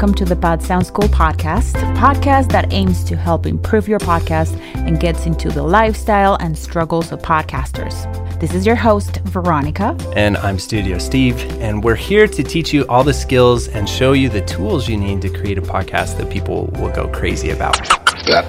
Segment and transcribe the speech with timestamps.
[0.00, 3.98] and welcome to the Pod Sound School podcast, podcast that aims to help improve your
[3.98, 7.94] podcast and gets into the lifestyle and struggles of podcasters.
[8.40, 9.94] This is your host, Veronica.
[10.16, 14.12] And I'm Studio Steve, and we're here to teach you all the skills and show
[14.12, 17.78] you the tools you need to create a podcast that people will go crazy about.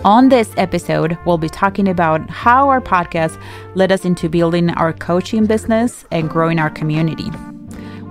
[0.05, 3.37] On this episode, we'll be talking about how our podcast
[3.75, 7.29] led us into building our coaching business and growing our community.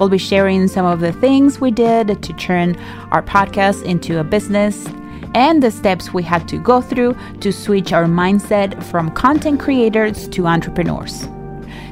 [0.01, 2.75] We'll be sharing some of the things we did to turn
[3.13, 4.87] our podcast into a business
[5.35, 10.27] and the steps we had to go through to switch our mindset from content creators
[10.29, 11.29] to entrepreneurs.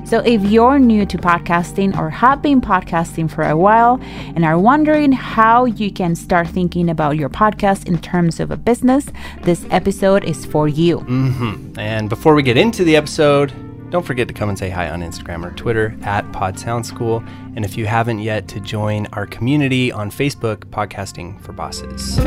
[0.06, 4.00] So, if you're new to podcasting or have been podcasting for a while
[4.34, 8.56] and are wondering how you can start thinking about your podcast in terms of a
[8.56, 9.08] business,
[9.42, 11.00] this episode is for you.
[11.00, 11.78] Mm-hmm.
[11.78, 13.52] And before we get into the episode,
[13.90, 17.22] don't forget to come and say hi on Instagram or Twitter at Pod Sound School.
[17.56, 22.18] And if you haven't yet, to join our community on Facebook, Podcasting for Bosses.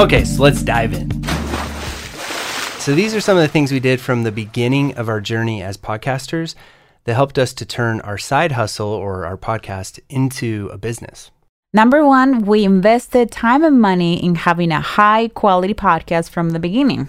[0.00, 1.10] Okay, so let's dive in.
[2.80, 5.62] So, these are some of the things we did from the beginning of our journey
[5.62, 6.54] as podcasters
[7.04, 11.30] that helped us to turn our side hustle or our podcast into a business.
[11.72, 16.58] Number one, we invested time and money in having a high quality podcast from the
[16.58, 17.08] beginning.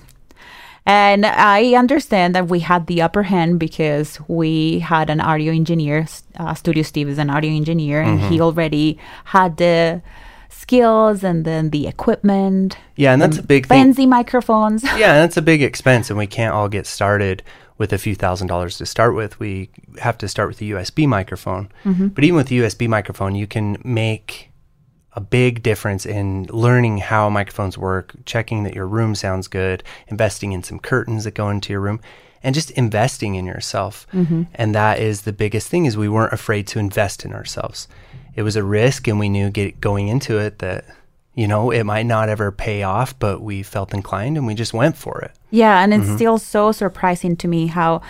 [0.85, 6.05] And I understand that we had the upper hand because we had an audio engineer.
[6.37, 8.29] Uh, Studio Steve is an audio engineer, and mm-hmm.
[8.29, 10.03] he already had the
[10.49, 12.77] skills and then the equipment.
[12.95, 14.09] Yeah, and that's a big fancy thing.
[14.09, 14.83] microphones.
[14.97, 17.41] yeah, and that's a big expense, and we can't all get started
[17.77, 19.39] with a few thousand dollars to start with.
[19.39, 19.69] We
[19.99, 21.69] have to start with a USB microphone.
[21.83, 22.09] Mm-hmm.
[22.09, 24.51] But even with the USB microphone, you can make
[25.15, 30.51] a big difference in learning how microphones work, checking that your room sounds good, investing
[30.51, 32.01] in some curtains that go into your room,
[32.43, 34.05] and just investing in yourself.
[34.13, 34.43] Mm-hmm.
[34.53, 37.87] And that is the biggest thing is we weren't afraid to invest in ourselves.
[38.35, 40.85] It was a risk and we knew get, going into it that
[41.33, 44.73] you know, it might not ever pay off, but we felt inclined and we just
[44.73, 45.33] went for it.
[45.51, 46.15] Yeah, and it's mm-hmm.
[46.15, 48.01] still so surprising to me how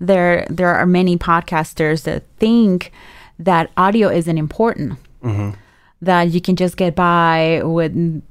[0.00, 2.90] there there are many podcasters that think
[3.38, 4.98] that audio isn't important.
[5.22, 5.58] Mm-hmm
[6.02, 8.22] that you can just get by with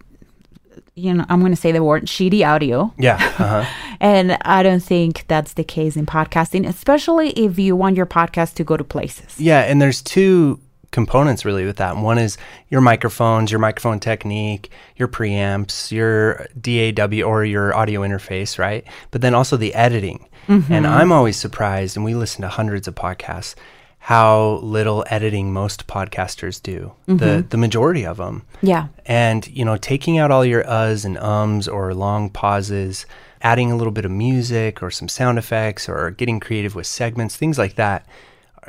[0.94, 2.94] you know, I'm going to say the word shitty audio.
[2.98, 3.16] Yeah.
[3.16, 3.66] Uh-huh.
[4.00, 8.56] and I don't think that's the case in podcasting, especially if you want your podcast
[8.56, 9.40] to go to places.
[9.40, 9.62] Yeah.
[9.62, 10.60] And there's two
[10.92, 11.96] components really with that.
[11.96, 12.38] One is
[12.70, 18.86] your microphones, your microphone technique, your preamps, your DAW or your audio interface, right?
[19.12, 20.28] But then also the editing.
[20.48, 20.74] Mm-hmm.
[20.74, 23.56] And I'm always surprised, and we listen to hundreds of podcasts
[24.04, 26.92] how little editing most podcasters do.
[27.08, 27.18] Mm-hmm.
[27.18, 28.44] The the majority of them.
[28.64, 28.88] Yeah.
[29.06, 33.06] And you know, taking out all your uhs and ums or long pauses,
[33.44, 37.38] adding a little bit of music or some sound effects or getting creative with segments,
[37.38, 38.08] things like that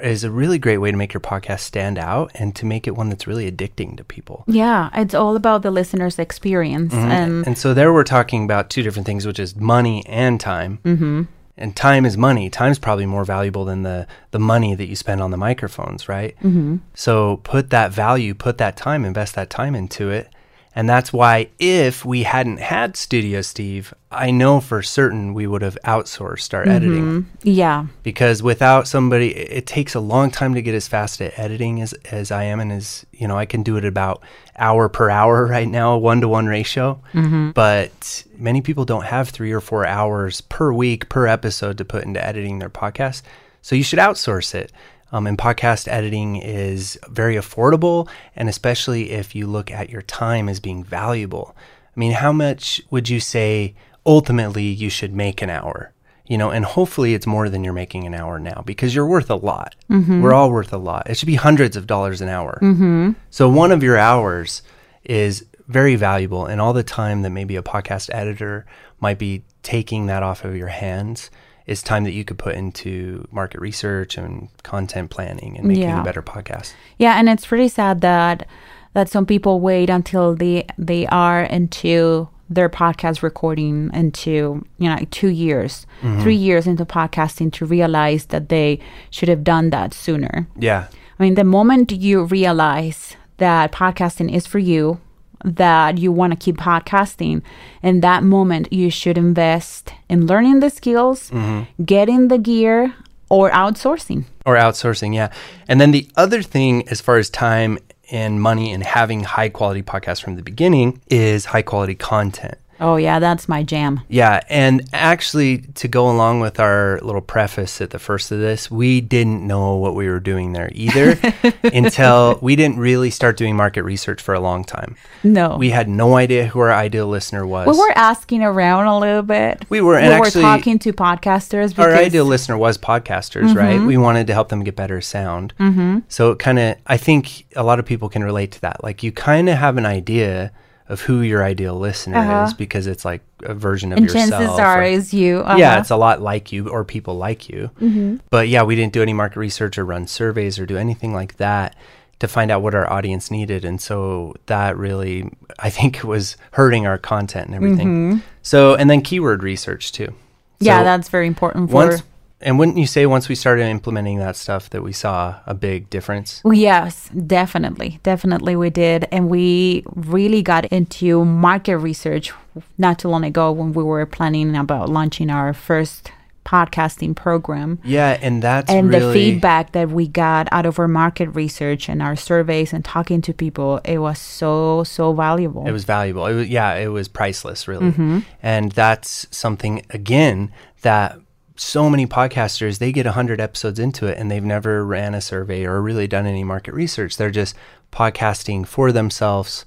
[0.02, 2.90] is a really great way to make your podcast stand out and to make it
[2.90, 4.44] one that's really addicting to people.
[4.46, 6.92] Yeah, it's all about the listener's experience.
[6.92, 7.10] Mm-hmm.
[7.10, 10.78] And, and so there we're talking about two different things, which is money and time.
[10.84, 11.22] Mm-hmm
[11.56, 12.48] and time is money.
[12.48, 16.34] Time's probably more valuable than the the money that you spend on the microphones, right?
[16.38, 16.76] Mm-hmm.
[16.94, 20.28] So put that value, put that time, invest that time into it,
[20.74, 25.60] and that's why if we hadn't had Studio Steve, I know for certain we would
[25.60, 26.70] have outsourced our mm-hmm.
[26.70, 27.30] editing.
[27.42, 27.86] Yeah.
[28.02, 31.92] Because without somebody, it takes a long time to get as fast at editing as,
[32.10, 32.58] as I am.
[32.58, 34.22] And as, you know, I can do it about
[34.56, 37.02] hour per hour right now, one to one ratio.
[37.12, 37.50] Mm-hmm.
[37.50, 42.04] But many people don't have three or four hours per week, per episode to put
[42.04, 43.22] into editing their podcast.
[43.60, 44.72] So you should outsource it.
[45.12, 50.48] Um, and podcast editing is very affordable, and especially if you look at your time
[50.48, 51.54] as being valuable.
[51.94, 53.74] I mean, how much would you say
[54.06, 55.92] ultimately you should make an hour?
[56.26, 59.28] You know, and hopefully it's more than you're making an hour now because you're worth
[59.28, 59.74] a lot.
[59.90, 60.22] Mm-hmm.
[60.22, 61.10] We're all worth a lot.
[61.10, 62.58] It should be hundreds of dollars an hour.
[62.62, 63.10] Mm-hmm.
[63.28, 64.62] So one of your hours
[65.04, 68.64] is very valuable, and all the time that maybe a podcast editor
[69.00, 71.30] might be taking that off of your hands
[71.66, 76.00] is time that you could put into market research and content planning and making yeah.
[76.00, 76.72] a better podcast.
[76.98, 78.46] Yeah, and it's pretty sad that
[78.94, 84.98] that some people wait until they they are into their podcast recording into you know
[85.10, 86.22] two years, mm-hmm.
[86.22, 88.78] three years into podcasting to realize that they
[89.10, 90.48] should have done that sooner.
[90.58, 90.88] Yeah,
[91.18, 95.00] I mean the moment you realize that podcasting is for you
[95.44, 97.42] that you want to keep podcasting,
[97.82, 101.84] in that moment, you should invest in learning the skills, mm-hmm.
[101.84, 102.94] getting the gear,
[103.28, 104.24] or outsourcing.
[104.44, 105.32] Or outsourcing, yeah.
[105.68, 107.78] And then the other thing, as far as time
[108.10, 112.58] and money and having high quality podcasts from the beginning, is high quality content.
[112.82, 114.00] Oh yeah, that's my jam.
[114.08, 118.72] Yeah, and actually, to go along with our little preface at the first of this,
[118.72, 121.16] we didn't know what we were doing there either
[121.62, 124.96] until we didn't really start doing market research for a long time.
[125.22, 127.68] No, We had no idea who our ideal listener was.
[127.68, 129.64] we were asking around a little bit.
[129.68, 131.68] We were, we and were actually, talking to podcasters.
[131.68, 133.80] Because, our ideal listener was podcasters, right?
[133.80, 135.54] We wanted to help them get better sound.
[135.60, 136.00] Mm-hmm.
[136.08, 138.82] So it kind of, I think a lot of people can relate to that.
[138.82, 140.50] Like you kind of have an idea
[140.92, 142.44] of who your ideal listener Uh-huh.
[142.48, 144.30] is because it's like a version of and yourself.
[144.30, 145.38] chances are or- is you.
[145.38, 145.80] yeah, uh-huh.
[145.80, 147.70] it's a lot like you or people like you.
[147.80, 148.16] Mm-hmm.
[148.30, 151.38] But yeah, we didn't do any market research or run surveys or do anything like
[151.38, 151.74] that
[152.18, 153.64] to find out what our audience needed.
[153.64, 155.28] And so that really,
[155.58, 158.22] I think, was hurting our content and everything.
[158.42, 160.08] So, and then keyword research too.
[160.08, 160.64] Mm-hmm.
[160.66, 161.74] yeah, that's very important for.
[161.74, 162.02] once,
[162.42, 165.90] and wouldn't you say once we started implementing that stuff that we saw a big
[165.90, 166.42] difference?
[166.44, 168.00] Yes, definitely.
[168.02, 169.06] Definitely we did.
[169.10, 172.32] And we really got into market research
[172.78, 176.10] not too long ago when we were planning about launching our first
[176.44, 177.78] podcasting program.
[177.84, 181.88] Yeah, and that's and really, the feedback that we got out of our market research
[181.88, 185.66] and our surveys and talking to people, it was so, so valuable.
[185.66, 186.26] It was valuable.
[186.26, 187.92] It was, yeah, it was priceless, really.
[187.92, 188.18] Mm-hmm.
[188.42, 190.52] And that's something again
[190.82, 191.18] that
[191.56, 195.64] so many podcasters they get 100 episodes into it and they've never ran a survey
[195.64, 197.16] or really done any market research.
[197.16, 197.54] They're just
[197.92, 199.66] podcasting for themselves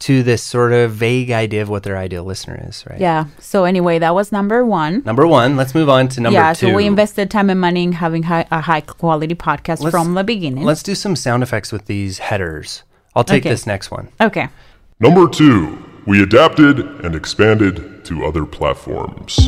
[0.00, 2.98] to this sort of vague idea of what their ideal listener is, right?
[2.98, 3.26] yeah.
[3.38, 5.02] So, anyway, that was number one.
[5.04, 6.68] Number 1, let's move on to number yeah, 2.
[6.68, 10.14] so we invested time and money in having hi- a high quality podcast Let's- from
[10.14, 10.64] the beginning.
[10.64, 12.82] Let's do some sound effects with these headers.
[13.14, 13.50] I'll take Okay.
[13.50, 14.08] this next one.
[14.22, 14.48] okay.
[15.00, 19.38] Number two, we adapted and expanded to other platforms.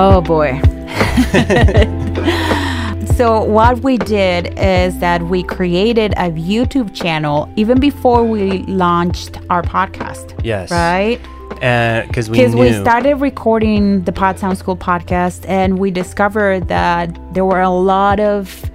[0.00, 0.60] Oh boy.
[3.16, 9.38] so, what we did is that we created a YouTube channel even before we launched
[9.50, 10.40] our podcast.
[10.44, 10.70] Yes.
[10.70, 11.18] Right?
[11.64, 16.68] Uh, because we Because we started recording the Pod Sound School podcast and we discovered
[16.68, 18.70] that there were a lot of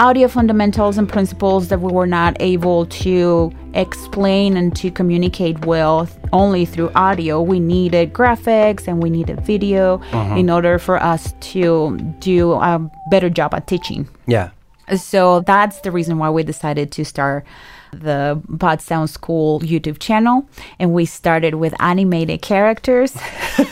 [0.00, 6.08] audio fundamentals and principles that we were not able to explain and to communicate well
[6.32, 7.42] only through audio.
[7.42, 10.36] We needed graphics and we needed video uh-huh.
[10.36, 14.08] in order for us to do a better job at teaching.
[14.26, 14.50] Yeah.
[14.96, 17.44] So that's the reason why we decided to start
[17.92, 20.48] the Pod Sound School YouTube channel.
[20.78, 23.14] And we started with animated characters.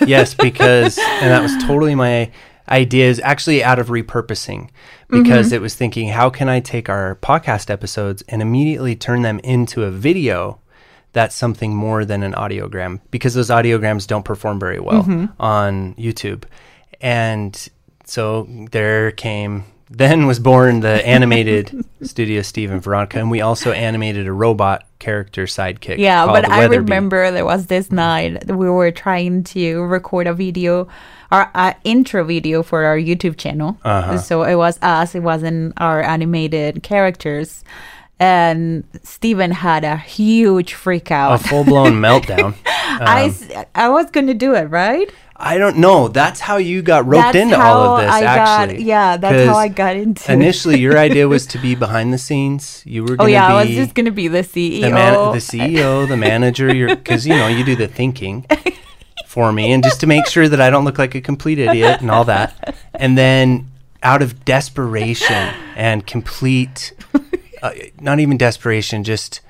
[0.06, 2.30] yes, because and that was totally my
[2.68, 4.68] ideas actually out of repurposing
[5.08, 5.56] because mm-hmm.
[5.56, 9.84] it was thinking how can I take our podcast episodes and immediately turn them into
[9.84, 10.60] a video
[11.12, 13.00] that's something more than an audiogram?
[13.10, 15.26] Because those audiograms don't perform very well mm-hmm.
[15.40, 16.44] on YouTube.
[17.00, 17.68] And
[18.04, 23.72] so there came then was born the animated Studio Steve and Veronica and we also
[23.72, 25.98] animated a robot character sidekick.
[25.98, 26.78] Yeah, but I Weatherby.
[26.78, 30.88] remember there was this night that we were trying to record a video,
[31.30, 33.78] our uh, intro video for our YouTube channel.
[33.84, 34.18] Uh-huh.
[34.18, 37.64] So it was us, it wasn't our animated characters.
[38.20, 41.40] And Steven had a huge freak out.
[41.40, 42.54] a full blown meltdown.
[42.66, 45.08] I, Um, s- I was going to do it, right?
[45.40, 46.08] I don't know.
[46.08, 48.38] That's how you got roped That's into all of this, I got-
[48.68, 48.82] actually.
[48.82, 50.34] yeah, that's how I got into it.
[50.34, 52.82] Initially, your idea was to be behind the scenes.
[52.84, 54.80] You were Oh, going to yeah, be I was just going to be the CEO.
[54.80, 56.68] the, man, the CEO, the manager.
[56.88, 58.46] Because you know you do the thinking
[59.26, 62.00] for me, and just to make sure that I don't look like a complete idiot
[62.00, 62.76] and all that.
[62.94, 63.70] And then,
[64.02, 66.92] out of desperation and complete,
[67.62, 69.40] uh, not even desperation, just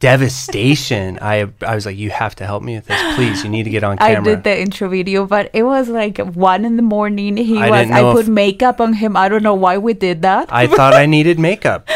[0.00, 3.44] devastation, I I was like, "You have to help me with this, please.
[3.44, 4.20] You need to get on camera.
[4.20, 7.36] I did the intro video, but it was like one in the morning.
[7.36, 7.90] He I was.
[7.90, 9.16] I put makeup on him.
[9.16, 10.52] I don't know why we did that.
[10.52, 11.88] I thought I needed makeup.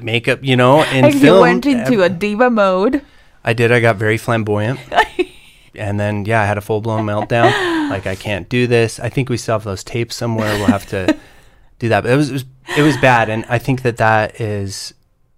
[0.00, 1.40] Makeup, you know, and he film.
[1.40, 3.02] went into a eh, diva mode.
[3.44, 3.70] I did.
[3.70, 4.80] I got very flamboyant.
[5.74, 7.90] and then, yeah, I had a full blown meltdown.
[7.90, 8.98] Like, I can't do this.
[8.98, 10.52] I think we still have those tapes somewhere.
[10.56, 11.16] We'll have to
[11.78, 12.02] do that.
[12.02, 12.44] But it was, it was,
[12.76, 13.28] it was bad.
[13.28, 14.94] And I think that that is,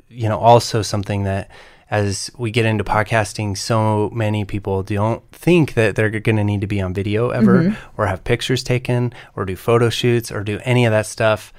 [0.08, 1.50] you know, also something that
[1.90, 6.60] as we get into podcasting, so many people don't think that they're going to need
[6.60, 8.00] to be on video ever Mm-hmm.
[8.00, 11.52] or have pictures taken or do photo shoots or do any of that stuff.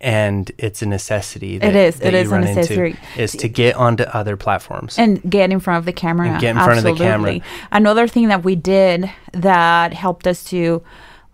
[0.00, 1.58] And it's a necessity.
[1.58, 1.96] That, is.
[1.96, 2.96] that It is a necessity.
[3.16, 4.98] Is to get onto other platforms.
[4.98, 6.28] and get in front of the camera.
[6.28, 7.30] And get in front of the camera.
[7.36, 7.42] Absolutely.
[7.72, 10.82] Another thing that we did that helped us to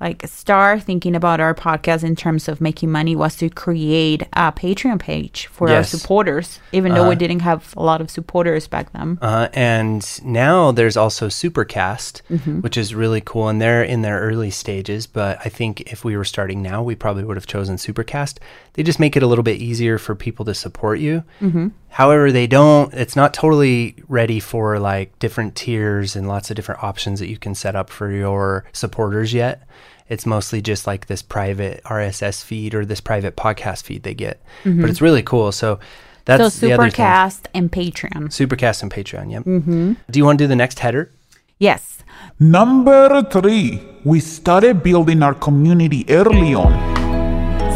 [0.00, 4.50] like start thinking about our podcast in terms of making money was to create a
[4.52, 7.10] Patreon page for our supporters, even though Uh-huh.
[7.10, 9.18] we didn't have a lot of supporters back then.
[9.20, 12.60] Uh, and now there's also Supercast, Mm-hmm.
[12.60, 13.48] which is really cool.
[13.48, 15.06] And they're in their early stages.
[15.06, 18.38] But I think if we were starting now, we probably would have chosen Supercast.
[18.74, 21.24] they just make it a little bit easier for people to support you.
[21.42, 21.68] Mm-hmm.
[21.88, 22.94] However, they don't.
[22.94, 27.36] It's not totally ready for like different tiers and lots of different options that you
[27.36, 29.66] can set up for your supporters yet.
[30.10, 34.42] It's mostly just like this private RSS feed or this private podcast feed they get,
[34.64, 35.52] but it's really cool.
[35.52, 35.78] So
[36.24, 36.90] that's so the other.
[36.90, 38.28] Supercast and Patreon.
[38.28, 39.30] Supercast and Patreon.
[39.30, 39.44] Yep.
[39.44, 39.92] Mm-hmm.
[40.10, 41.12] Do you want to do the next header?
[41.58, 42.02] Yes.
[42.40, 46.72] Number three, we started building our community early on.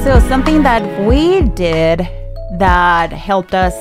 [0.02, 2.00] So something that we did
[2.58, 3.74] that helped us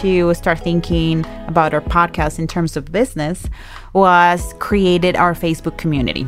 [0.00, 3.48] to start thinking about our podcast in terms of business
[3.94, 6.26] was created our Facebook community.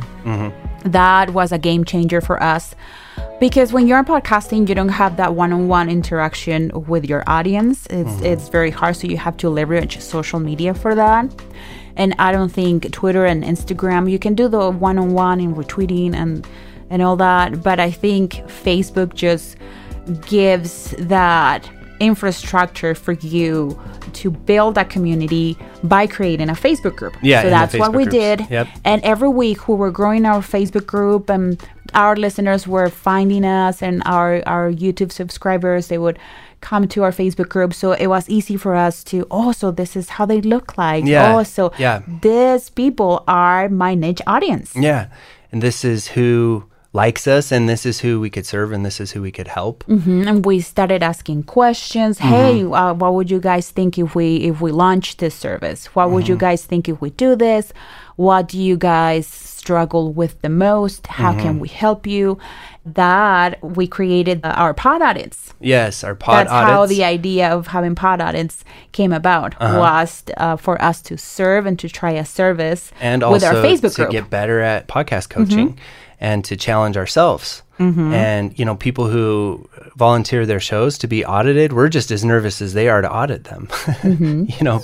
[0.83, 2.75] That was a game changer for us
[3.39, 7.85] because when you're podcasting, you don't have that one-on-one interaction with your audience.
[7.87, 8.25] It's mm-hmm.
[8.25, 11.33] it's very hard, so you have to leverage social media for that.
[11.95, 16.47] And I don't think Twitter and Instagram you can do the one-on-one and retweeting and
[16.89, 19.57] and all that, but I think Facebook just
[20.25, 21.69] gives that
[21.99, 23.79] infrastructure for you
[24.13, 27.15] to build a community by creating a Facebook group.
[27.21, 28.17] Yeah, so that's what we groups.
[28.17, 28.49] did.
[28.49, 28.67] Yep.
[28.85, 31.61] And every week we were growing our Facebook group and
[31.93, 36.19] our listeners were finding us and our, our YouTube subscribers, they would
[36.61, 37.73] come to our Facebook group.
[37.73, 41.05] So it was easy for us to, oh, so this is how they look like.
[41.05, 42.01] Yeah, Oh, so yeah.
[42.21, 44.75] these people are my niche audience.
[44.75, 45.07] Yeah.
[45.51, 48.99] And this is who likes us, and this is who we could serve, and this
[48.99, 49.83] is who we could help.
[49.87, 52.17] Mhm, and we started asking questions.
[52.19, 55.87] Hey uh, what would you guys think if we if we launch this service?
[55.95, 57.71] What would you guys think if we do this?
[58.15, 61.07] What do you guys struggle with the most?
[61.07, 62.37] How can we help you?
[62.85, 65.53] That we created our pod audits.
[65.59, 66.51] Yes, our pod audits.
[66.51, 71.17] that's how the idea of having pod audits came about was uh, for us to
[71.17, 74.11] serve and to try a service and with our facebook group to group.
[74.11, 75.77] get better at podcast coaching
[76.19, 77.63] and to challenge ourselves.
[77.79, 78.13] Mm-hmm.
[78.13, 82.61] And you know, people who volunteer their shows to be audited, we're just as nervous
[82.61, 83.67] as they are to audit them.
[83.99, 84.45] Mm-hmm.
[84.47, 84.81] you know,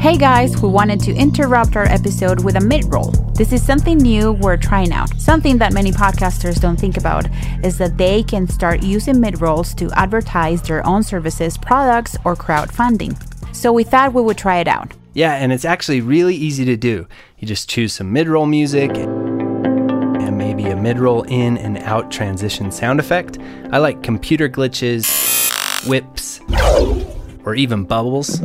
[0.00, 3.10] Hey guys, we wanted to interrupt our episode with a mid roll.
[3.34, 5.08] This is something new we're trying out.
[5.18, 7.26] Something that many podcasters don't think about
[7.64, 12.36] is that they can start using mid rolls to advertise their own services, products, or
[12.36, 13.16] crowdfunding.
[13.56, 14.92] So we thought we would try it out.
[15.14, 17.06] yeah, and it's actually really easy to do.
[17.38, 19.23] You just choose some mid-roll music and maybe
[20.74, 23.38] a mid-roll in and out transition sound effect.
[23.70, 25.06] I like computer glitches,
[25.88, 26.40] whips,
[27.44, 28.40] or even bubbles.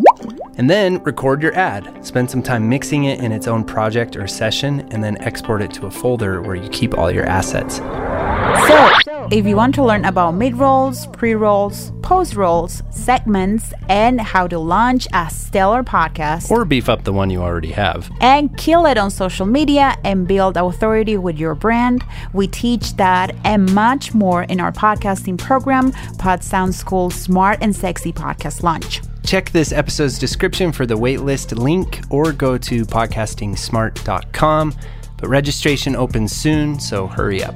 [0.60, 2.06] And then record your ad.
[2.06, 5.72] Spend some time mixing it in its own project or session, and then export it
[5.76, 7.78] to a folder where you keep all your assets.
[7.78, 14.20] So, if you want to learn about mid rolls, pre rolls, post rolls, segments, and
[14.20, 18.12] how to launch a stellar podcast, Or beef up the one you already have.
[18.20, 22.04] and kill it on social media and build authority with your brand.
[22.34, 27.74] We teach that and much more in our podcasting program, Pod Sound School Smart and
[27.74, 29.02] Sexy Podcast Launch.
[29.30, 34.76] Check this episode's description for the waitlist link or go to podcastingsmart.com.
[35.18, 37.54] But registration opens soon, so hurry up.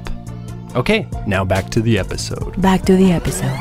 [0.76, 2.62] Okay, now back to the episode.
[2.62, 3.58] Back to the episode.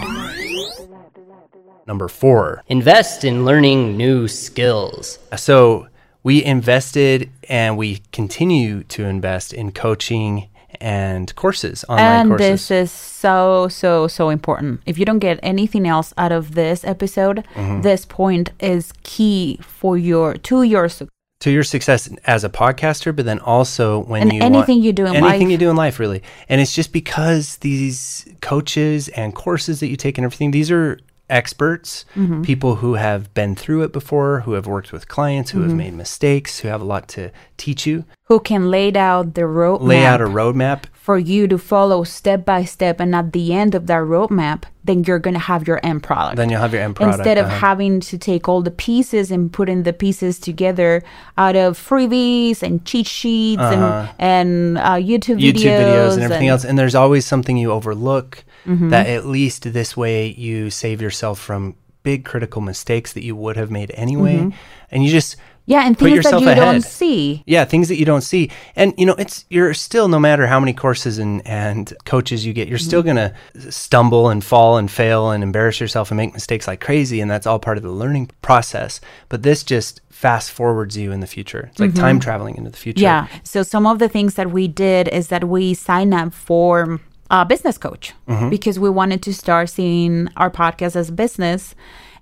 [1.88, 2.62] Number four.
[2.67, 5.17] Invest in learning new skills.
[5.36, 5.88] So
[6.22, 10.50] we invested and we continue to invest in coaching
[10.84, 12.48] and courses, online And courses.
[12.50, 14.82] this is so, so, so important.
[14.86, 17.82] If you don't get anything else out of this episode, Mm-hmm.
[17.82, 21.10] this point is key for your to your success.
[21.40, 24.94] to your success as a podcaster, but then also when And you anything want, you
[24.94, 25.52] do in anything life.
[25.52, 26.22] you do in life, really.
[26.50, 31.00] And it's just because these coaches and courses that you take and everything, these are
[31.30, 32.42] experts, Mm-hmm.
[32.44, 35.70] people who have been through it before, who have worked with clients, who Mm-hmm.
[35.70, 39.42] have made mistakes, who have a lot to teach you, Who can lay out the
[39.42, 40.86] roadmap lay out a roadmap.
[40.94, 45.03] for you to follow step by step, and at the end of that roadmap, then
[45.06, 46.36] you're gonna have your end product.
[46.38, 47.20] Then you'll have your end product.
[47.20, 47.58] Instead of uh-huh.
[47.60, 51.01] having to take all the pieces and putting the pieces together
[51.38, 56.50] out of freebies and cheat sheets and and uh, YouTube, YouTube videos and everything and-
[56.50, 56.65] else.
[56.65, 58.89] And there's always something you overlook Mm-hmm.
[58.89, 63.55] that at least this way you save yourself from big critical mistakes that you would
[63.58, 64.38] have made anyway.
[64.38, 64.58] Mm-hmm.
[64.91, 66.62] And you just Yeah, and put things that yourself you ahead.
[66.63, 67.43] don't see.
[67.48, 68.51] Yeah, things that you don't see.
[68.75, 72.51] And you know, it's you're still no matter how many courses and and coaches you
[72.53, 73.15] get, you're still Mm-hmm.
[73.15, 77.22] going to stumble and fall and fail and embarrass yourself and make mistakes like crazy
[77.22, 79.00] and that's all part of the learning process.
[79.29, 81.67] But this just fast forwards you in the future.
[81.72, 83.05] It's like time traveling into the future.
[83.05, 83.34] Mm-hmm.
[83.34, 83.39] Yeah.
[83.43, 87.00] So some of the things that we did is that we signed up for
[87.30, 88.50] a business coach Mm-hmm.
[88.50, 91.75] because we wanted to start seeing our podcast as a business.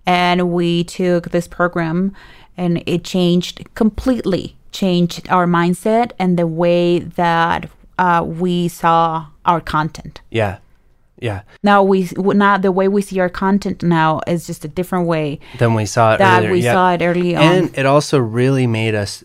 [0.05, 2.15] And we took this program
[2.57, 9.61] and it changed completely, changed our mindset and the way that uh, we saw our
[9.61, 10.21] content.
[10.31, 10.57] Yeah.
[11.19, 11.41] Yeah.
[11.61, 15.39] Now we now the way we see our content now is just a different way
[15.59, 16.51] than we saw it that earlier.
[16.51, 16.73] we yeah.
[16.73, 17.43] saw it early on.
[17.43, 19.23] And it also really made us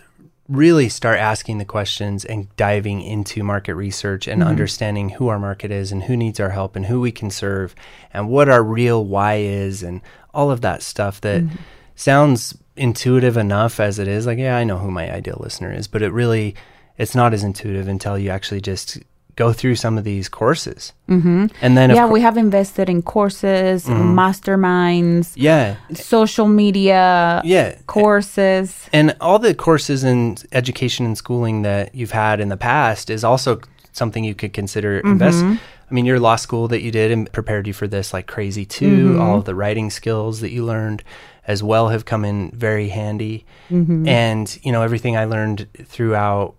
[0.48, 4.50] really start asking the questions and diving into market research and mm-hmm.
[4.50, 7.74] understanding who our market is and who needs our help and who we can serve
[8.12, 10.00] and what our real why is and
[10.32, 11.56] all of that stuff that mm-hmm.
[11.96, 14.26] sounds intuitive enough as it is.
[14.26, 16.54] Like yeah I know who my ideal listener is but it really
[16.96, 18.98] it's not as intuitive until you actually just
[19.36, 21.46] go through some of these courses mm-hmm.
[21.60, 28.88] and then of yeah, we have invested in courses, masterminds, yeah social media yeah courses.
[28.92, 33.24] And all the courses and education and schooling that you've had in the past is
[33.24, 33.60] also
[33.96, 35.12] something you could consider mm-hmm.
[35.12, 35.42] invest.
[35.42, 38.64] I mean, your law school that you did and prepared you for this like crazy
[38.64, 39.10] too.
[39.10, 39.20] Mm-hmm.
[39.20, 41.02] All of the writing skills that you learned
[41.46, 43.46] as well have come in very handy.
[43.70, 44.08] Mm-hmm.
[44.08, 46.56] And, you know, everything I learned throughout,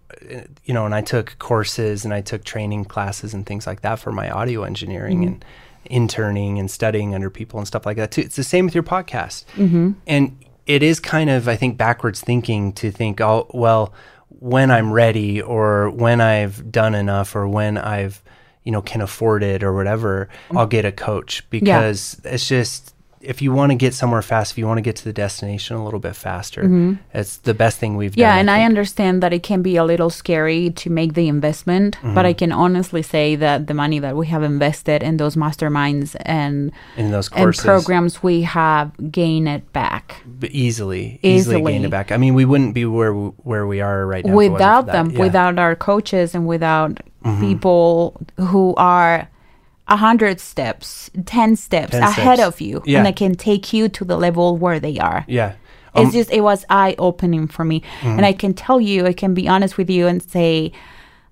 [0.64, 4.00] you know, and I took courses and I took training classes and things like that
[4.00, 5.46] for my audio engineering and
[5.86, 8.22] interning and studying under people and stuff like that too.
[8.22, 9.44] It's the same with your podcast.
[10.08, 13.94] And it is kind of, I think, backwards thinking to think, oh, well,
[14.40, 18.22] when I'm ready or when I've done enough or when I've,
[18.64, 20.58] you know, can afford it or whatever, mm-hmm.
[20.58, 24.58] I'll get a coach because it's just, if you want to get somewhere fast, if
[24.58, 27.98] you want to get to the destination a little bit faster, it's the best thing
[27.98, 28.36] we've Yeah, done.
[28.36, 28.66] Yeah, and I think.
[28.70, 32.52] understand that it can be a little scary to make the investment, but I can
[32.52, 37.30] honestly say that the money that we have invested in those masterminds and in those
[37.34, 40.22] and programs, we have gained it back.
[40.40, 41.76] b- easily, easily, Easily.
[41.84, 42.12] it back.
[42.12, 44.54] I mean, we wouldn't be where we, where we are right now if it wasn't
[44.54, 45.12] without them, Yeah.
[45.14, 45.22] Mm-hmm.
[45.24, 47.00] without our coaches, and without
[47.40, 49.28] people who are
[49.88, 52.48] a hundred steps, ten steps 10 ahead steps.
[52.56, 52.98] of you, Yeah.
[53.00, 55.24] and they can take you to the level where they are.
[55.28, 55.54] yeah.
[55.96, 59.14] It's Um, just it was eye opening for me, and I can tell you, I
[59.14, 60.72] can be honest with you and say,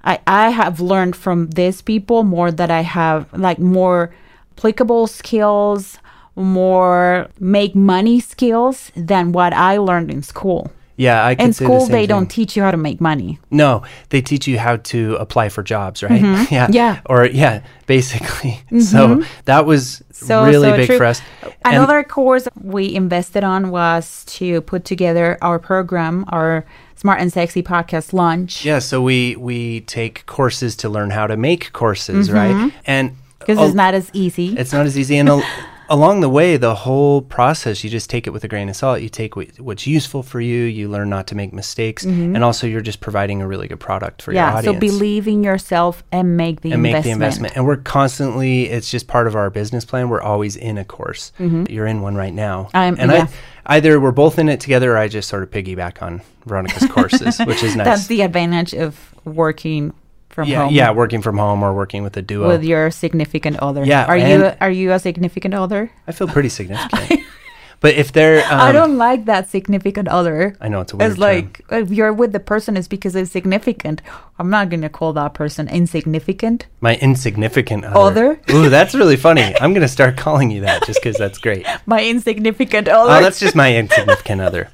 [0.04, 4.10] I I have learned from these people more that I have like more
[4.58, 6.00] applicable skills,
[6.36, 10.72] more make money skills than what I learned in school.
[10.98, 12.08] Yeah, I In the school, same they thing.
[12.08, 13.38] don't teach you how to make money.
[13.52, 16.22] No, they teach you how to apply for jobs, right?
[16.22, 16.46] Yeah.
[16.68, 16.74] Mm-hmm.
[16.74, 16.96] Yeah.
[16.96, 17.12] Mm-hmm.
[17.14, 18.62] Or yeah, basically.
[18.82, 20.98] So that was So really so big true.
[20.98, 21.22] for us.
[21.44, 27.32] And- Another course we invested on was to put together our program, our Smart and
[27.32, 28.64] Sexy podcast launch.
[28.66, 32.72] yeah, so we we take courses to learn how to make courses, right?
[32.86, 34.56] And Because it's not as easy.
[34.58, 35.30] it's not as easy and
[35.90, 39.02] along the way the whole process you just take it with a grain of salt
[39.02, 42.66] you take what, what's useful for you you learn not to make mistakes and also
[42.68, 44.66] you're just providing a really good product for your Mm-hmm.
[44.66, 47.04] yeah, so believe in yourself and make the and make investment.
[47.20, 47.56] the investment.
[47.56, 50.10] And we're constantly, it's just part of our business plan.
[50.10, 51.32] We're always in a course.
[51.40, 52.66] You're in one right now.
[52.66, 52.78] Mm-hmm.
[52.78, 53.28] I'm- and yeah.
[53.66, 56.88] I, either we're both in it together or I just sort of piggyback on Veronica's
[56.90, 57.86] courses, which is nice.
[57.86, 59.94] That's the advantage of working
[60.36, 60.74] from yeah, home.
[60.74, 62.50] yeah, working from home or working with a duo.
[62.50, 63.86] With your significant other.
[63.86, 65.90] Yeah, Are you are you a significant other?
[66.08, 67.22] I feel pretty significant.
[67.80, 70.58] but if they're, um, I don't like that significant other.
[70.60, 73.32] I know it's a weird It's like if you're with the person, it's because it's
[73.32, 74.02] significant.
[74.38, 76.68] I'm not gonna call that person insignificant.
[76.82, 78.36] my insignificant other.
[78.36, 78.42] Other?
[78.52, 79.56] Ooh, that's really funny.
[79.62, 81.66] I'm going to start calling you that just because that's great.
[81.86, 83.10] My insignificant other.
[83.10, 84.70] Oh, that's just my insignificant other.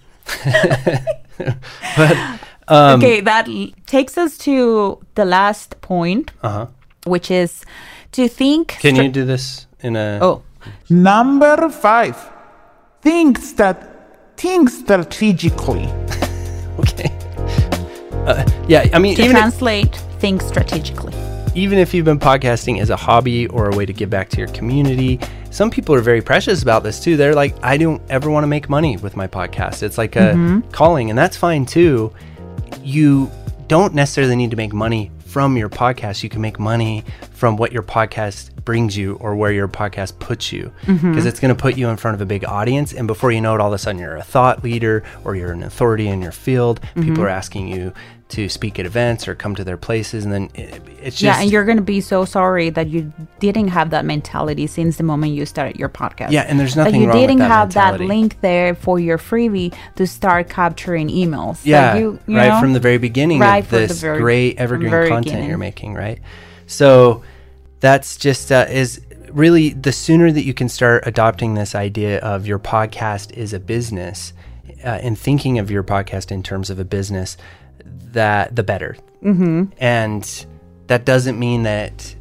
[1.96, 2.40] but,
[2.72, 6.66] um, okay, that l- takes us to the last point, uh huh.
[7.06, 7.64] which is
[8.14, 8.78] to think.
[8.80, 10.20] Can stra- you do this in a.
[10.22, 10.44] Oh,
[10.90, 12.18] Number five,
[13.02, 15.88] think that think strategically.
[16.80, 17.12] Okay.
[18.26, 21.14] Uh, yeah, I mean, to even if, translate, think strategically.
[21.54, 24.38] even if you've been podcasting as a hobby or a way to give back to
[24.38, 25.20] your community,
[25.52, 27.18] some people are very precious about this too.
[27.18, 29.84] They're like, I don't ever want to make money with my podcast.
[29.84, 32.14] It's like a calling, and that's fine too.
[32.84, 33.32] You
[33.68, 36.24] don't necessarily need to make money from your podcast.
[36.24, 40.52] You can make money from what your podcast brings you or where your podcast puts
[40.52, 40.72] you.
[40.84, 41.12] Mm-hmm.
[41.12, 43.40] Because it's going to put you in front of a big audience and before you
[43.40, 46.22] know it all of a sudden you're a thought leader or you're an authority in
[46.22, 46.82] your field.
[46.96, 47.22] People mm-hmm.
[47.22, 47.94] are asking you
[48.32, 51.42] to speak at events or come to their places and then it, it's just yeah,
[51.42, 55.34] and you're gonna be so sorry that you didn't have that mentality since the moment
[55.34, 56.32] you started your podcast.
[56.32, 57.22] Yeah, and there's nothing you wrong with that.
[57.22, 61.60] You didn't that have that link there for your freebie to start capturing emails.
[61.64, 62.60] Yeah you, you right know?
[62.60, 65.50] from the very beginning Right of this very- great evergreen content beginning.
[65.50, 66.20] you're making right
[66.68, 67.24] so
[67.80, 72.46] that's just uh, is really the sooner that you can start adopting this idea of
[72.48, 74.34] your podcast is a business
[74.84, 77.38] uh, and thinking of your podcast in terms of a business
[77.86, 79.66] that the better mm-hmm.
[79.78, 80.46] and
[80.88, 82.16] that doesn't mean that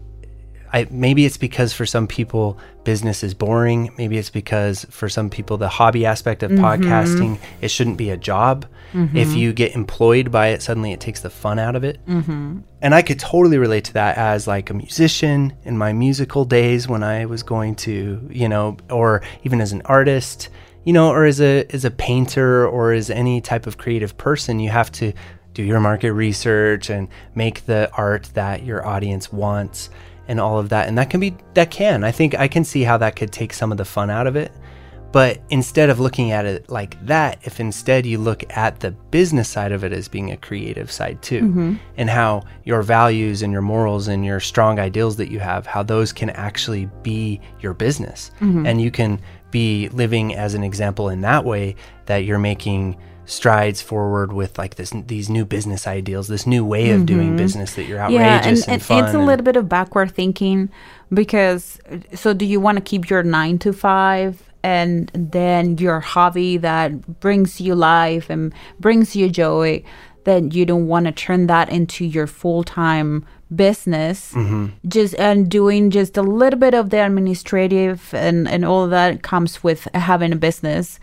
[0.72, 3.92] I, maybe it's because for some people business is boring.
[3.98, 6.64] Maybe it's because for some people the hobby aspect of mm-hmm.
[6.64, 8.66] podcasting it shouldn't be a job.
[8.92, 9.16] Mm-hmm.
[9.16, 12.04] If you get employed by it, suddenly it takes the fun out of it.
[12.06, 12.60] Mm-hmm.
[12.82, 16.88] And I could totally relate to that as like a musician in my musical days
[16.88, 20.48] when I was going to, you know, or even as an artist,
[20.84, 24.60] you know, or as a as a painter or as any type of creative person,
[24.60, 25.12] you have to
[25.60, 29.90] do your market research and make the art that your audience wants
[30.26, 30.88] and all of that.
[30.88, 32.02] And that can be that can.
[32.04, 34.36] I think I can see how that could take some of the fun out of
[34.36, 34.52] it.
[35.12, 39.48] But instead of looking at it like that, if instead you look at the business
[39.48, 41.74] side of it as being a creative side too, mm-hmm.
[41.96, 45.82] and how your values and your morals and your strong ideals that you have, how
[45.82, 48.30] those can actually be your business.
[48.40, 48.66] Mm-hmm.
[48.66, 49.20] And you can
[49.50, 51.74] be living as an example in that way
[52.06, 52.96] that you're making
[53.30, 57.36] strides forward with like this these new business ideals, this new way of doing mm-hmm.
[57.36, 59.04] business that you're outrageous and, and, fun.
[59.04, 60.68] it's a and- little bit of backward thinking
[61.14, 61.80] because
[62.14, 67.20] so do you want to keep your nine to five and then your hobby that
[67.20, 69.82] brings you life and brings you joy
[70.24, 74.32] then you don't want to turn that into your full-time business?
[74.34, 74.66] Mm-hmm.
[74.86, 79.62] Just and doing just a little bit of the administrative and and all that comes
[79.62, 80.98] with having a business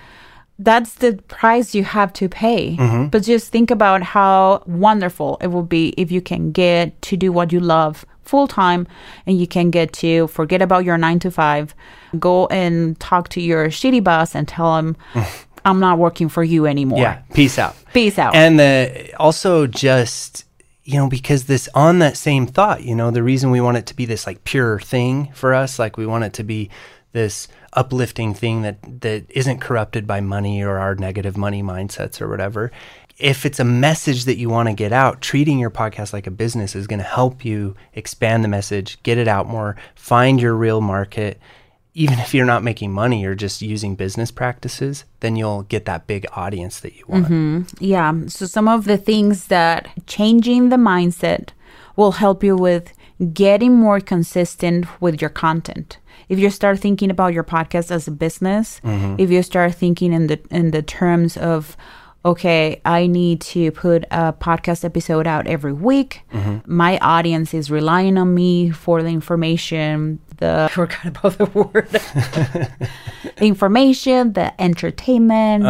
[0.59, 2.75] that's the price you have to pay.
[2.75, 3.07] Mm-hmm.
[3.07, 7.31] But just think about how wonderful it would be if you can get to do
[7.31, 8.87] what you love full time
[9.25, 11.73] and you can get to forget about your nine to five,
[12.19, 14.95] go and talk to your shitty boss and tell him,
[15.65, 16.99] I'm not working for you anymore.
[16.99, 17.75] Yeah, peace out.
[17.93, 18.35] Peace out.
[18.35, 20.45] And the also just
[20.85, 23.85] you know because this on that same thought, you know, the reason we want it
[23.87, 26.69] to be this like pure thing for us, like we want it to be
[27.11, 32.27] this uplifting thing that that isn't corrupted by money or our negative money mindsets or
[32.27, 32.71] whatever.
[33.19, 36.31] If it's a message that you want to get out, treating your podcast like a
[36.31, 40.55] business is going to help you expand the message, get it out more, find your
[40.55, 41.39] real market.
[41.93, 46.05] Even if you're not making money or just using business practices, then you'll get that
[46.05, 47.25] big audience that you want.
[47.25, 47.83] Mm-hmm.
[47.83, 48.13] Yeah.
[48.27, 51.49] So some of the things that changing the mindset
[51.95, 52.93] will help you with
[53.33, 55.97] getting more consistent with your content.
[56.29, 58.81] If you start thinking about your podcast as a business,
[59.17, 61.77] if you start thinking in the in the terms of
[62.25, 66.21] okay, I need to put a podcast episode out every week.
[66.65, 71.87] My audience is relying on me for the information, the forgot about the word.
[73.37, 75.65] the information, the entertainment,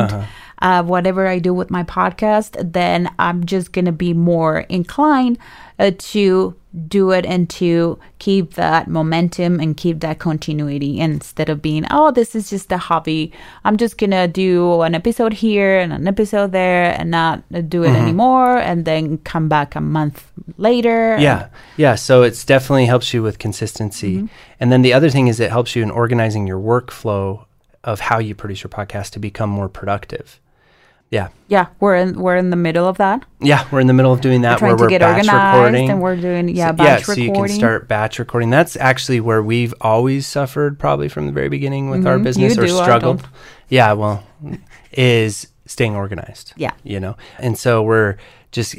[0.61, 5.37] uh, whatever I do with my podcast, then I'm just going to be more inclined
[5.79, 6.55] uh, to
[6.87, 12.11] do it and to keep that momentum and keep that continuity instead of being, oh,
[12.11, 13.31] this is just a hobby.
[13.63, 17.83] I'm just going to do an episode here and an episode there and not do
[17.83, 21.17] it anymore and then come back a month later.
[21.19, 21.49] Yeah.
[21.77, 21.95] Yeah.
[21.95, 24.29] So it's definitely helps you with consistency.
[24.59, 27.45] And then the other thing is it helps you in organizing your workflow
[27.83, 30.39] of how you produce your podcast to become more productive.
[31.09, 31.29] Yeah.
[31.47, 33.23] Yeah, we're in we're in the middle of that.
[33.39, 33.65] Yeah.
[33.71, 35.55] We're in the middle of doing that we're trying where to we're get batch organized
[35.55, 35.89] recording.
[35.89, 38.49] and we're doing yeah So- batch so you can start batch recording.
[38.49, 42.61] That's actually where we've always suffered probably from the very beginning with our business Mm-hmm.
[42.65, 43.29] You or do, struggled.
[43.69, 44.23] Yeah, well,
[44.91, 46.53] is staying organized.
[46.57, 46.71] Yeah.
[46.83, 47.15] You know.
[47.39, 48.17] And so we're
[48.51, 48.75] just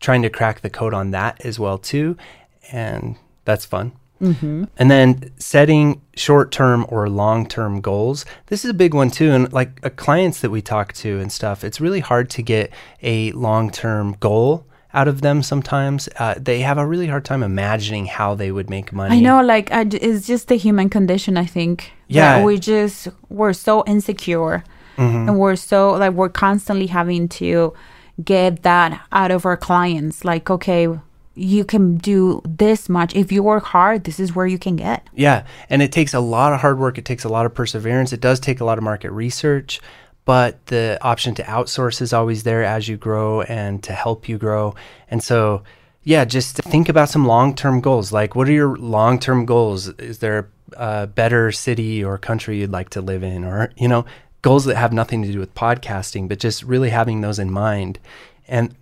[0.00, 2.16] trying to crack the code on that as well too,
[2.72, 3.16] and
[3.46, 3.92] that's fun.
[4.20, 4.64] Mm-hmm.
[4.76, 8.26] And then setting short-term or long-term goals.
[8.46, 9.30] This is a big one too.
[9.30, 12.70] And like uh, clients that we talk to and stuff, it's really hard to get
[13.02, 15.42] a long-term goal out of them.
[15.42, 19.16] Sometimes uh, they have a really hard time imagining how they would make money.
[19.16, 21.36] I know, like, I, it's just the human condition.
[21.36, 21.92] I think.
[22.08, 22.42] Yeah.
[22.44, 24.64] we just we're so insecure,
[24.96, 27.72] and we're so like we're constantly having to
[28.22, 30.24] get that out of our clients.
[30.24, 30.88] Like, okay,
[31.40, 34.04] you can do this much if you work hard.
[34.04, 35.06] This is where you can get.
[35.14, 36.98] Yeah, and it takes a lot of hard work.
[36.98, 38.12] It takes a lot of perseverance.
[38.12, 39.80] It does take a lot of market research,
[40.24, 44.38] but the option to outsource is always there as you grow and to help you
[44.38, 44.74] grow.
[45.08, 45.62] And so,
[46.04, 48.12] yeah, just think about some long-term goals.
[48.12, 49.88] Like, what are your long-term goals?
[49.98, 54.04] Is there a better city or country you'd like to live in, or you know,
[54.42, 57.98] goals that have nothing to do with podcasting, but just really having those in mind.
[58.46, 58.74] And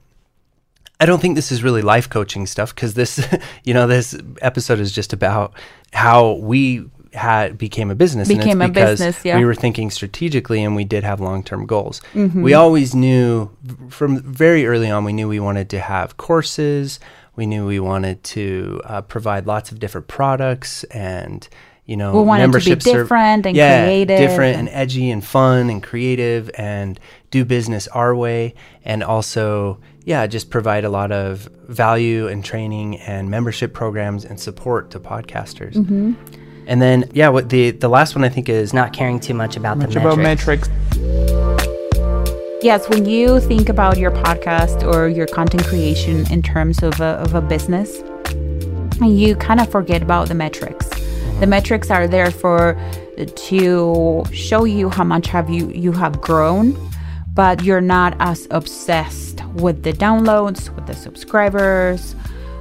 [1.00, 3.24] I don't think this is really life coaching stuff because this,
[3.64, 5.54] you know, this episode is just about
[5.92, 6.84] how we
[7.14, 8.28] had became a business.
[8.28, 9.38] Became a and it's because business, yeah.
[9.38, 12.00] We were thinking strategically and we did have long term goals.
[12.14, 12.42] Mm-hmm.
[12.42, 13.50] We always knew
[13.88, 17.00] from very early on, we knew we wanted to have courses.
[17.36, 21.48] We knew we wanted to uh, provide lots of different products and
[21.86, 24.68] you know, We want it to be membership serv- different and yeah, creative different and-
[24.68, 29.78] and edgy and fun and creative and do business our way and also
[30.12, 34.98] yeah just provide a lot of value and training and membership programs and support to
[35.12, 36.12] podcasters Mm-hmm.
[36.70, 39.54] and then yeah what the the last one i think is Not caring too much
[39.60, 40.68] about Much the about metrics.
[40.68, 41.68] metrics.
[42.60, 47.12] Yes, when you think about your podcast or your content creation in terms of a,
[47.24, 48.02] of a business,
[49.00, 50.88] you kind of forget about the metrics.
[51.38, 52.76] The metrics are there for
[53.48, 56.74] to show you how much have you you have grown,
[57.38, 62.16] but you're not as obsessed with the downloads, with the subscribers,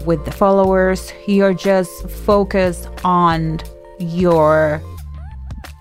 [0.06, 1.12] with the followers.
[1.26, 3.60] You're just focused on
[3.98, 4.80] your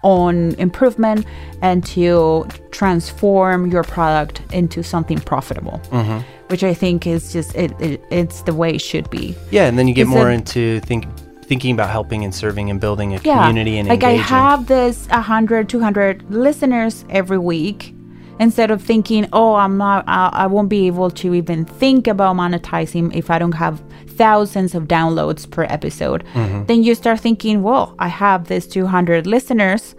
[0.03, 1.27] own improvement
[1.61, 6.21] and to transform your product into something profitable mm-hmm.
[6.49, 9.35] which i think is just it, it it's the way it should be.
[9.51, 11.07] Yeah and then you get Is more it- into think
[11.43, 14.21] thinking about helping and serving and building a community and like engaging.
[14.21, 17.96] i have this 100 200 listeners every week
[18.41, 22.37] instead of thinking oh i'm not I, I won't be able to even think about
[22.37, 26.65] monetizing if i don't have thousands of downloads per episode mm-hmm.
[26.65, 29.95] then you start thinking well i have this 200 listeners.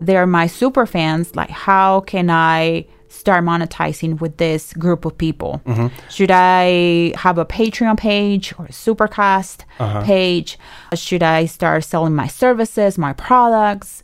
[0.00, 1.34] They're my super fans.
[1.36, 5.60] Like how can i start monetizing with this group of people?
[5.66, 5.88] Mm-hmm.
[6.10, 10.02] Should i have a patreon page or a supercast uh-huh.
[10.04, 10.58] page?
[10.94, 14.02] Should i start selling my services my products?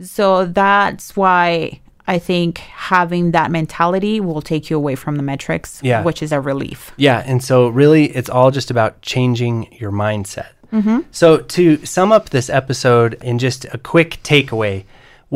[0.00, 1.80] So that's why
[2.14, 2.58] i think
[2.92, 6.02] having that mentality will take you away from the metrics Yeah.
[6.08, 10.50] which is a relief Yeah, and so really, it's all just about changing your mindset.
[10.72, 10.98] Mm-hmm.
[11.20, 14.84] So to sum up this episode in just a quick takeaway,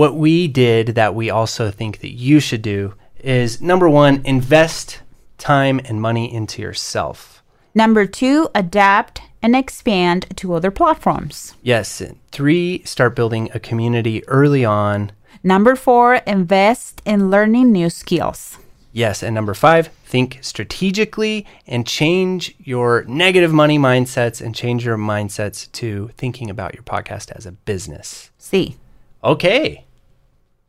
[0.01, 2.95] what we did that we also think that you should do
[3.41, 5.01] is number one, invest
[5.39, 7.43] time and money into yourself.
[7.75, 12.03] number two adapt and expand to other platforms Yes.
[12.37, 14.99] Three, start building a community early on.
[15.43, 18.59] Number four invest in learning new skills
[18.95, 19.25] Yes.
[19.25, 25.71] And number five, think strategically and change your negative money mindsets and change your mindsets
[25.73, 28.31] to thinking about your podcast as a business.
[28.39, 28.77] sí
[29.25, 29.85] Okay.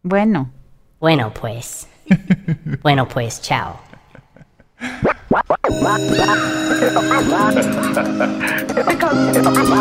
[0.04, 0.49] bueno
[0.99, 1.86] Bueno pues.
[2.82, 3.80] bueno pues, chao.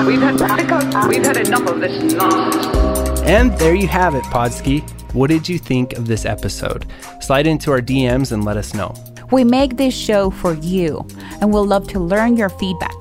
[0.07, 2.94] We've had, we've had enough of this nonsense.
[3.27, 4.89] And there you have it, Podski.
[5.15, 6.85] What did you think of this episode?
[7.21, 8.95] Slide into our DMs and let us know.
[9.31, 11.07] We make this show for you,
[11.41, 12.95] and we'll love to learn your feedback.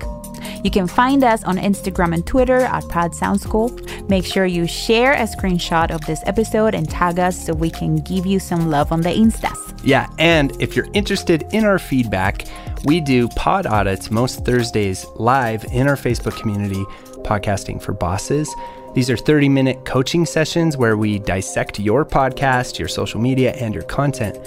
[0.64, 3.68] You can find us on Instagram and Twitter at Pod Sound School.
[4.08, 7.96] Make sure you share a screenshot of this episode and tag us so we can
[7.96, 9.78] give you some love on the Instas.
[9.84, 12.46] Yeah, and if you're interested in our feedback,
[12.86, 16.82] we do pod audits most Thursdays live in our Facebook community,
[17.24, 18.48] Podcasting for Bosses.
[18.94, 23.74] These are 30 minute coaching sessions where we dissect your podcast, your social media, and
[23.74, 24.38] your content.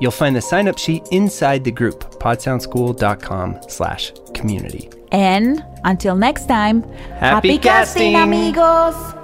[0.00, 4.90] You'll find the sign up sheet inside the group, podsoundschool.com slash community.
[5.12, 6.82] And until next time,
[7.18, 8.16] Happy casting.
[8.16, 9.23] amigos!